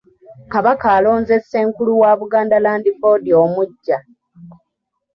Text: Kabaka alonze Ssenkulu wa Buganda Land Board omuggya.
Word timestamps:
Kabaka 0.53 0.87
alonze 0.97 1.35
Ssenkulu 1.41 1.91
wa 2.01 2.11
Buganda 2.19 2.57
Land 2.65 2.85
Board 2.99 3.25
omuggya. 3.43 3.97